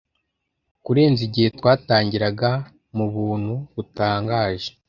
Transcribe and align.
Kurenza 0.85 1.21
igihe 1.27 1.49
twatangiraga 1.57 2.49
m'Ubuntu 2.95 3.53
butangaje 3.73 4.69